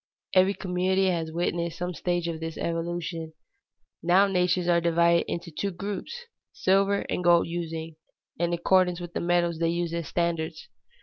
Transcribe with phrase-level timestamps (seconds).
[0.33, 3.33] Every community has witnessed some stage of this evolution.
[4.01, 7.97] Now nations are divided into two great groups, silver and gold using,
[8.39, 10.69] in accordance with the metals they use as standards.